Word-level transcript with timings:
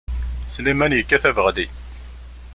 Sliman 0.53 0.95
yekkat 0.97 1.23
abeɣli. 1.29 1.67